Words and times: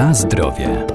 Na 0.00 0.14
zdrowie. 0.14 0.86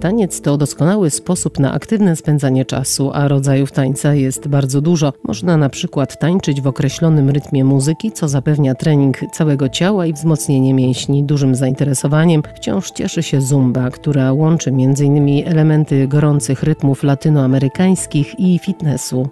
Taniec 0.00 0.40
to 0.40 0.56
doskonały 0.56 1.10
sposób 1.10 1.58
na 1.58 1.72
aktywne 1.72 2.16
spędzanie 2.16 2.64
czasu, 2.64 3.10
a 3.14 3.28
rodzajów 3.28 3.72
tańca 3.72 4.14
jest 4.14 4.48
bardzo 4.48 4.80
dużo. 4.80 5.12
Można 5.24 5.56
na 5.56 5.68
przykład 5.68 6.18
tańczyć 6.18 6.60
w 6.60 6.66
określonym 6.66 7.30
rytmie 7.30 7.64
muzyki, 7.64 8.12
co 8.12 8.28
zapewnia 8.28 8.74
trening 8.74 9.20
całego 9.32 9.68
ciała 9.68 10.06
i 10.06 10.12
wzmocnienie 10.12 10.74
mięśni. 10.74 11.24
Dużym 11.24 11.54
zainteresowaniem 11.54 12.42
wciąż 12.54 12.90
cieszy 12.90 13.22
się 13.22 13.40
zumba, 13.40 13.90
która 13.90 14.32
łączy 14.32 14.70
m.in. 14.70 15.48
elementy 15.48 16.08
gorących 16.08 16.62
rytmów 16.62 17.02
latynoamerykańskich 17.02 18.40
i 18.40 18.58
fitnessu. 18.58 19.28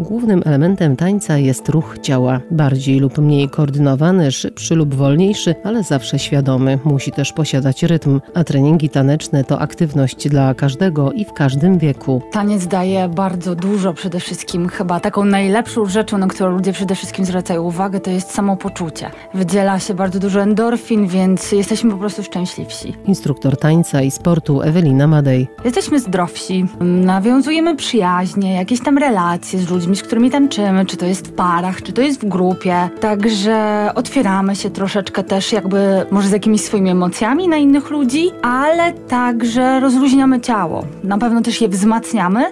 Głównym 0.00 0.42
elementem 0.44 0.96
tańca 0.96 1.38
jest 1.38 1.68
ruch 1.68 1.98
ciała, 2.02 2.40
bardziej 2.50 3.00
lub 3.00 3.18
mniej 3.18 3.48
koordynowany, 3.48 4.32
szybszy 4.32 4.74
lub 4.74 4.94
wolniejszy, 4.94 5.54
ale 5.64 5.82
zawsze 5.82 6.18
świadomy. 6.18 6.78
Musi 6.84 7.12
też 7.12 7.32
posiadać 7.32 7.82
rytm, 7.82 8.20
a 8.34 8.44
treningi 8.44 8.88
taneczne 8.88 9.44
to 9.44 9.60
aktywność 9.60 10.28
dla 10.28 10.54
każdego 10.54 11.12
i 11.12 11.24
w 11.24 11.32
każdym 11.32 11.78
wieku. 11.78 12.22
Taniec 12.32 12.66
daje 12.66 13.08
bardzo 13.08 13.54
dużo 13.54 13.94
przede 13.94 14.20
wszystkim. 14.20 14.68
Chyba 14.68 15.00
taką 15.00 15.24
najlepszą 15.24 15.86
rzeczą, 15.86 16.18
na 16.18 16.26
którą 16.26 16.50
ludzie 16.50 16.72
przede 16.72 16.94
wszystkim 16.94 17.24
zwracają 17.24 17.62
uwagę, 17.62 18.00
to 18.00 18.10
jest 18.10 18.30
samopoczucie. 18.30 19.10
Wydziela 19.34 19.78
się 19.78 19.94
bardzo 19.94 20.18
dużo 20.18 20.42
endorfin, 20.42 21.06
więc 21.06 21.52
jesteśmy 21.52 21.90
po 21.90 21.96
prostu 21.96 22.22
szczęśliwsi. 22.22 22.94
Instruktor 23.06 23.56
tańca 23.56 24.02
i 24.02 24.10
sportu 24.10 24.62
Ewelina 24.62 25.06
Madej. 25.06 25.48
Jesteśmy 25.64 26.00
zdrowsi, 26.00 26.66
nawiązujemy 26.80 27.76
przyjaźnie, 27.76 28.54
jakieś 28.54 28.80
tam 28.82 28.98
relacje 28.98 29.58
z 29.58 29.70
ludźmi, 29.70 29.89
z 29.96 30.02
którymi 30.02 30.30
tańczymy, 30.30 30.86
czy 30.86 30.96
to 30.96 31.06
jest 31.06 31.28
w 31.28 31.32
parach, 31.32 31.82
czy 31.82 31.92
to 31.92 32.02
jest 32.02 32.20
w 32.20 32.28
grupie. 32.28 32.88
Także 33.00 33.90
otwieramy 33.94 34.56
się 34.56 34.70
troszeczkę 34.70 35.24
też 35.24 35.52
jakby 35.52 36.06
może 36.10 36.28
z 36.28 36.32
jakimiś 36.32 36.60
swoimi 36.60 36.90
emocjami 36.90 37.48
na 37.48 37.56
innych 37.56 37.90
ludzi, 37.90 38.30
ale 38.42 38.92
także 38.92 39.80
rozluźniamy 39.80 40.40
ciało. 40.40 40.84
Na 41.04 41.18
pewno 41.18 41.40
też 41.42 41.60
je 41.60 41.68
wzmacniamy, 41.68 42.44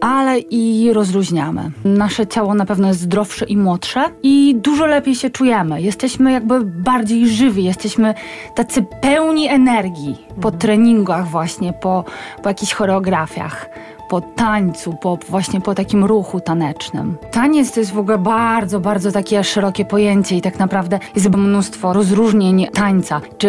ale 0.00 0.38
i 0.38 0.92
rozluźniamy. 0.92 1.70
Nasze 1.84 2.26
ciało 2.26 2.54
na 2.54 2.66
pewno 2.66 2.88
jest 2.88 3.00
zdrowsze 3.00 3.44
i 3.44 3.56
młodsze 3.56 4.04
i 4.22 4.56
dużo 4.62 4.86
lepiej 4.86 5.14
się 5.14 5.30
czujemy. 5.30 5.82
Jesteśmy 5.82 6.32
jakby 6.32 6.64
bardziej 6.64 7.28
żywi, 7.28 7.64
jesteśmy 7.64 8.14
tacy 8.54 8.84
pełni 9.00 9.48
energii 9.48 10.16
po 10.40 10.50
treningach 10.50 11.28
właśnie, 11.28 11.72
po, 11.72 12.04
po 12.42 12.48
jakichś 12.48 12.72
choreografiach 12.72 13.68
po 14.12 14.20
tańcu, 14.20 14.92
po, 14.92 15.18
właśnie 15.28 15.60
po 15.60 15.74
takim 15.74 16.04
ruchu 16.04 16.40
tanecznym. 16.40 17.16
Taniec 17.30 17.72
to 17.72 17.80
jest 17.80 17.92
w 17.92 17.98
ogóle 17.98 18.18
bardzo, 18.18 18.80
bardzo 18.80 19.12
takie 19.12 19.44
szerokie 19.44 19.84
pojęcie 19.84 20.36
i 20.36 20.40
tak 20.40 20.58
naprawdę 20.58 20.98
jest 21.14 21.30
mnóstwo 21.30 21.92
rozróżnień 21.92 22.66
tańca. 22.74 23.20
Czy 23.38 23.48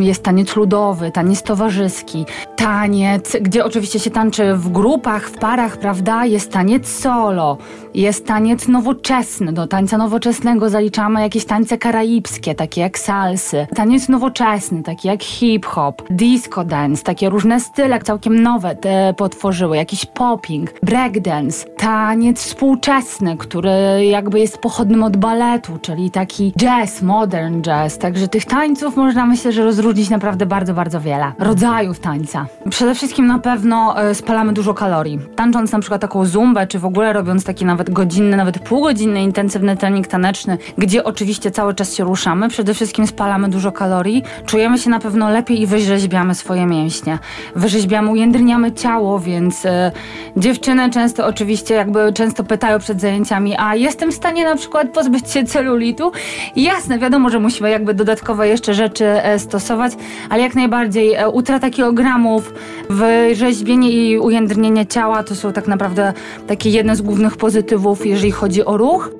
jest 0.00 0.22
taniec 0.22 0.56
ludowy, 0.56 1.10
taniec 1.10 1.42
towarzyski, 1.42 2.26
taniec, 2.56 3.36
gdzie 3.40 3.64
oczywiście 3.64 3.98
się 3.98 4.10
tańczy 4.10 4.54
w 4.54 4.68
grupach, 4.68 5.28
w 5.28 5.38
parach, 5.38 5.76
prawda? 5.76 6.26
Jest 6.26 6.52
taniec 6.52 6.88
solo, 6.88 7.58
jest 7.94 8.26
taniec 8.26 8.68
nowoczesny. 8.68 9.52
Do 9.52 9.66
tańca 9.66 9.98
nowoczesnego 9.98 10.70
zaliczamy 10.70 11.20
jakieś 11.20 11.44
tańce 11.44 11.78
karaibskie, 11.78 12.54
takie 12.54 12.80
jak 12.80 12.98
salsy. 12.98 13.66
Taniec 13.74 14.08
nowoczesny, 14.08 14.82
taki 14.82 15.08
jak 15.08 15.22
hip-hop, 15.22 16.02
disco 16.14 16.64
dance, 16.64 17.02
takie 17.02 17.28
różne 17.28 17.60
style 17.60 18.00
całkiem 18.00 18.42
nowe 18.42 18.76
te 18.76 19.14
potworzyły, 19.16 19.76
jakiś 19.76 20.06
popping, 20.06 20.70
breakdance, 20.82 21.66
taniec 21.76 22.42
współczesny, 22.42 23.36
który 23.36 24.04
jakby 24.04 24.40
jest 24.40 24.58
pochodnym 24.58 25.02
od 25.02 25.16
baletu, 25.16 25.78
czyli 25.82 26.10
taki 26.10 26.52
jazz, 26.58 27.02
modern 27.02 27.62
jazz. 27.62 27.98
Także 27.98 28.28
tych 28.28 28.44
tańców 28.44 28.96
można 28.96 29.26
myślę, 29.26 29.52
że 29.52 29.64
rozróżnić 29.64 30.10
naprawdę 30.10 30.46
bardzo, 30.46 30.74
bardzo 30.74 31.00
wiele. 31.00 31.32
Rodzajów 31.38 32.00
tańca. 32.00 32.46
Przede 32.70 32.94
wszystkim 32.94 33.26
na 33.26 33.38
pewno 33.38 34.02
e, 34.02 34.14
spalamy 34.14 34.52
dużo 34.52 34.74
kalorii. 34.74 35.18
Tańcząc 35.36 35.72
na 35.72 35.78
przykład 35.78 36.00
taką 36.00 36.24
zumbę, 36.24 36.66
czy 36.66 36.78
w 36.78 36.84
ogóle 36.84 37.12
robiąc 37.12 37.44
taki 37.44 37.64
nawet 37.64 37.90
godzinny, 37.90 38.36
nawet 38.36 38.58
półgodzinny 38.58 39.22
intensywny 39.22 39.76
trening 39.76 40.06
taneczny, 40.06 40.58
gdzie 40.78 41.04
oczywiście 41.04 41.50
cały 41.50 41.74
czas 41.74 41.94
się 41.94 42.04
ruszamy, 42.04 42.48
przede 42.48 42.74
wszystkim 42.74 43.06
spalamy 43.06 43.48
dużo 43.48 43.72
kalorii, 43.72 44.22
czujemy 44.46 44.78
się 44.78 44.90
na 44.90 44.98
pewno 44.98 45.30
lepiej 45.30 45.62
i 45.62 45.66
wyrzeźbiamy 46.04 46.34
swoje 46.34 46.66
mięśnie. 46.66 47.18
Wyrzeźbiamy, 47.56 48.10
ujędrniamy 48.10 48.72
ciało, 48.72 49.18
więc 49.20 49.66
e, 49.66 49.92
dziewczyny 50.36 50.90
często 50.90 51.26
oczywiście 51.26 51.74
jakby 51.74 52.12
często 52.12 52.44
pytają 52.44 52.78
przed 52.78 53.00
zajęciami, 53.00 53.54
a 53.58 53.74
jestem 53.74 54.12
w 54.12 54.14
stanie 54.14 54.44
na 54.44 54.56
przykład 54.56 54.88
pozbyć 54.90 55.30
się 55.30 55.44
celulitu? 55.44 56.12
jasne, 56.56 56.98
wiadomo, 56.98 57.30
że 57.30 57.40
musimy 57.40 57.70
jakby 57.70 57.94
dodatkowe 57.94 58.48
jeszcze 58.48 58.74
rzeczy 58.74 59.04
e, 59.04 59.38
stosować, 59.38 59.92
ale 60.30 60.42
jak 60.42 60.54
najbardziej 60.54 61.14
e, 61.14 61.28
utrata 61.28 61.70
kilogramów, 61.70 62.54
wyrzeźbienie 62.90 63.90
i 63.90 64.18
ujędrnienie 64.18 64.86
ciała 64.86 65.22
to 65.22 65.34
są 65.34 65.52
tak 65.52 65.68
naprawdę 65.68 66.12
takie 66.46 66.70
jedne 66.70 66.96
z 66.96 67.02
głównych 67.02 67.36
pozytywów, 67.36 68.06
jeżeli 68.06 68.32
chodzi 68.32 68.64
o 68.64 68.76
ruch. 68.76 69.10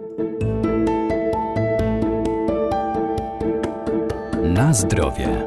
Na 4.43 4.75
zdrowie. 4.75 5.45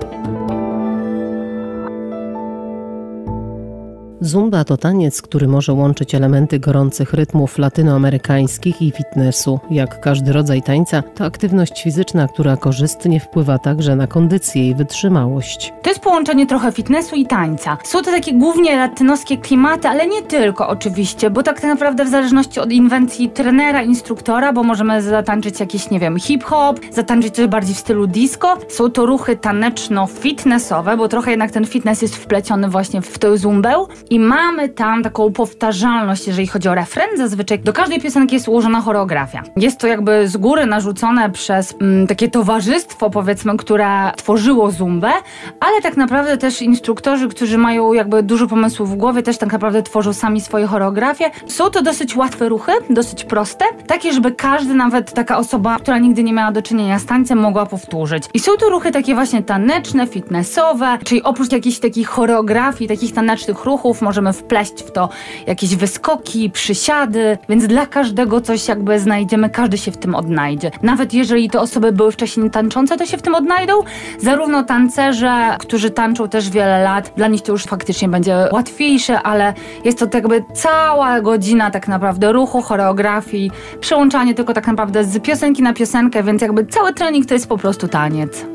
Zumba 4.21 4.63
to 4.63 4.77
taniec, 4.77 5.21
który 5.21 5.47
może 5.47 5.73
łączyć 5.73 6.15
elementy 6.15 6.59
gorących 6.59 7.13
rytmów 7.13 7.57
latynoamerykańskich 7.57 8.81
i 8.81 8.91
fitnessu. 8.91 9.59
Jak 9.71 10.01
każdy 10.01 10.33
rodzaj 10.33 10.61
tańca, 10.61 11.01
to 11.01 11.25
aktywność 11.25 11.83
fizyczna, 11.83 12.27
która 12.27 12.57
korzystnie 12.57 13.19
wpływa 13.19 13.59
także 13.59 13.95
na 13.95 14.07
kondycję 14.07 14.69
i 14.69 14.75
wytrzymałość. 14.75 15.73
To 15.81 15.89
jest 15.89 16.01
połączenie 16.01 16.47
trochę 16.47 16.71
fitnessu 16.71 17.15
i 17.15 17.25
tańca. 17.25 17.77
Są 17.83 18.01
to 18.01 18.11
takie 18.11 18.33
głównie 18.33 18.77
latynoskie 18.77 19.37
klimaty, 19.37 19.87
ale 19.87 20.07
nie 20.07 20.21
tylko 20.21 20.67
oczywiście, 20.67 21.29
bo 21.29 21.43
tak 21.43 21.63
naprawdę 21.63 22.05
w 22.05 22.09
zależności 22.09 22.59
od 22.59 22.71
inwencji 22.71 23.29
trenera, 23.29 23.81
instruktora, 23.81 24.53
bo 24.53 24.63
możemy 24.63 25.01
zatańczyć 25.01 25.59
jakiś, 25.59 25.89
nie 25.89 25.99
wiem, 25.99 26.19
hip-hop, 26.19 26.79
zatańczyć 26.91 27.35
coś 27.35 27.47
bardziej 27.47 27.75
w 27.75 27.79
stylu 27.79 28.07
disco. 28.07 28.57
Są 28.69 28.91
to 28.91 29.05
ruchy 29.05 29.35
taneczno-fitnessowe, 29.35 30.97
bo 30.97 31.07
trochę 31.07 31.31
jednak 31.31 31.51
ten 31.51 31.65
fitness 31.65 32.01
jest 32.01 32.15
wpleciony 32.15 32.69
właśnie 32.69 33.01
w 33.01 33.19
tę 33.19 33.37
zumbę 33.37 33.85
i 34.09 34.19
mamy 34.19 34.69
tam 34.69 35.03
taką 35.03 35.33
powtarzalność, 35.33 36.27
jeżeli 36.27 36.47
chodzi 36.47 36.69
o 36.69 36.75
refren. 36.75 37.07
Zazwyczaj 37.17 37.59
do 37.59 37.73
każdej 37.73 38.01
piosenki 38.01 38.35
jest 38.35 38.47
ułożona 38.47 38.81
choreografia. 38.81 39.43
Jest 39.57 39.79
to 39.79 39.87
jakby 39.87 40.27
z 40.27 40.37
góry 40.37 40.65
narzucone 40.65 41.29
przez 41.29 41.75
mm, 41.81 42.07
takie 42.07 42.29
towarzystwo, 42.29 43.09
powiedzmy, 43.09 43.57
które 43.57 44.11
tworzyło 44.15 44.71
zumbę, 44.71 45.11
ale 45.59 45.81
tak 45.81 45.97
naprawdę 45.97 46.37
też 46.37 46.61
instruktorzy, 46.61 47.27
którzy 47.27 47.57
mają 47.57 47.93
jakby 47.93 48.23
dużo 48.23 48.47
pomysłów 48.47 48.91
w 48.91 48.95
głowie, 48.95 49.23
też 49.23 49.37
tak 49.37 49.51
naprawdę 49.51 49.83
tworzą 49.83 50.13
sami 50.13 50.41
swoje 50.41 50.67
choreografie. 50.67 51.31
Są 51.47 51.69
to 51.69 51.81
dosyć 51.81 52.15
łatwe 52.15 52.49
ruchy, 52.49 52.71
dosyć 52.89 53.23
proste, 53.23 53.65
takie, 53.87 54.13
żeby 54.13 54.31
każdy, 54.31 54.73
nawet 54.73 55.13
taka 55.13 55.37
osoba, 55.37 55.77
która 55.79 55.97
nigdy 55.97 56.23
nie 56.23 56.33
miała 56.33 56.51
do 56.51 56.61
czynienia 56.61 56.99
z 56.99 57.05
tańcem, 57.05 57.39
mogła 57.39 57.65
powtórzyć. 57.65 58.23
I 58.33 58.39
są 58.39 58.51
to 58.59 58.69
ruchy 58.69 58.91
takie 58.91 59.15
właśnie 59.15 59.43
taneczne, 59.43 60.07
fitnessowe, 60.07 60.97
czyli 61.03 61.23
oprócz 61.23 61.51
jakichś 61.51 61.79
takich 61.79 62.07
choreografii, 62.07 62.87
takich 62.87 63.13
tanecznych 63.13 63.65
ruchów, 63.65 63.96
możemy 64.01 64.33
wpleść 64.33 64.83
w 64.83 64.91
to 64.91 65.09
jakieś 65.47 65.75
wyskoki, 65.75 66.49
przysiady, 66.49 67.37
więc 67.49 67.67
dla 67.67 67.85
każdego 67.85 68.41
coś 68.41 68.67
jakby 68.67 68.99
znajdziemy, 68.99 69.49
każdy 69.49 69.77
się 69.77 69.91
w 69.91 69.97
tym 69.97 70.15
odnajdzie. 70.15 70.71
Nawet 70.83 71.13
jeżeli 71.13 71.49
te 71.49 71.59
osoby 71.59 71.91
były 71.91 72.11
wcześniej 72.11 72.51
tańczące, 72.51 72.97
to 72.97 73.05
się 73.05 73.17
w 73.17 73.21
tym 73.21 73.35
odnajdą. 73.35 73.73
Zarówno 74.19 74.63
tancerze, 74.63 75.55
którzy 75.59 75.89
tańczą 75.89 76.29
też 76.29 76.49
wiele 76.49 76.83
lat, 76.83 77.13
dla 77.17 77.27
nich 77.27 77.41
to 77.41 77.51
już 77.51 77.63
faktycznie 77.63 78.09
będzie 78.09 78.35
łatwiejsze, 78.51 79.21
ale 79.21 79.53
jest 79.83 79.99
to 79.99 80.05
tak 80.05 80.13
jakby 80.13 80.43
cała 80.53 81.21
godzina 81.21 81.71
tak 81.71 81.87
naprawdę 81.87 82.31
ruchu, 82.31 82.61
choreografii, 82.61 83.51
przełączanie 83.79 84.33
tylko 84.33 84.53
tak 84.53 84.67
naprawdę 84.67 85.03
z 85.03 85.19
piosenki 85.19 85.63
na 85.63 85.73
piosenkę, 85.73 86.23
więc 86.23 86.41
jakby 86.41 86.65
cały 86.65 86.93
trening 86.93 87.25
to 87.25 87.33
jest 87.33 87.47
po 87.47 87.57
prostu 87.57 87.87
taniec. 87.87 88.45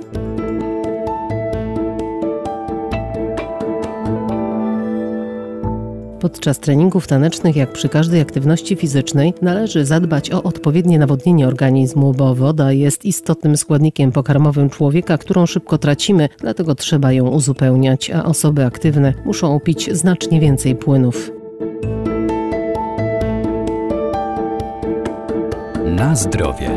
Podczas 6.23 6.59
treningów 6.59 7.07
tanecznych, 7.07 7.57
jak 7.57 7.73
przy 7.73 7.89
każdej 7.89 8.21
aktywności 8.21 8.77
fizycznej, 8.77 9.35
należy 9.43 9.85
zadbać 9.85 10.31
o 10.31 10.43
odpowiednie 10.43 10.99
nawodnienie 10.99 11.49
organizmu, 11.49 12.13
bo 12.13 12.35
woda 12.35 12.73
jest 12.73 13.05
istotnym 13.05 13.57
składnikiem 13.57 14.13
pokarmowym 14.13 14.71
człowieka, 14.71 15.19
którą 15.19 15.47
szybko 15.47 15.79
tracimy, 15.79 16.29
dlatego 16.39 16.75
trzeba 16.75 17.13
ją 17.13 17.29
uzupełniać, 17.29 18.11
a 18.11 18.25
osoby 18.25 18.65
aktywne 18.65 19.15
muszą 19.25 19.61
pić 19.61 19.97
znacznie 19.97 20.41
więcej 20.41 20.77
płynów. 20.77 21.31
Na 25.85 26.17
zdrowie. 26.17 26.71